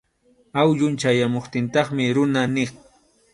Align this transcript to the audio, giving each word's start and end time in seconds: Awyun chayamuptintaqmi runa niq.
Awyun 0.61 0.93
chayamuptintaqmi 1.03 2.05
runa 2.15 2.41
niq. 2.55 2.71